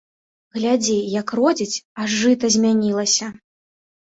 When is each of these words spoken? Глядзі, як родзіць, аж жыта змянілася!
Глядзі, 0.57 0.95
як 1.15 1.33
родзіць, 1.39 1.83
аж 2.05 2.09
жыта 2.23 2.45
змянілася! 2.57 3.31